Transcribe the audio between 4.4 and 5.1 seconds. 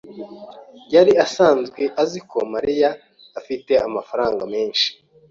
menshi.